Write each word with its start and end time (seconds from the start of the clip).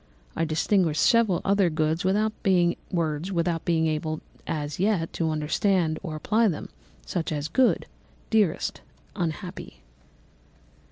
I 0.35 0.45
distinguished 0.45 1.03
several 1.03 1.41
other 1.45 1.69
words 1.69 2.03
without 2.03 2.33
being 2.41 2.75
able 3.05 4.21
as 4.47 4.79
yet 4.79 5.13
to 5.13 5.29
understand 5.29 5.99
or 6.01 6.15
apply 6.15 6.47
them, 6.47 6.69
such 7.05 7.31
as 7.31 7.47
_good, 7.47 7.83
dearest, 8.31 8.81
unhappy. 9.15 9.83